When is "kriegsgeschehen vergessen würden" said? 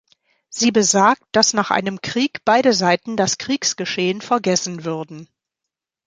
3.37-5.27